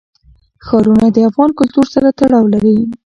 [0.65, 2.77] ښارونه د افغان کلتور سره تړاو لري.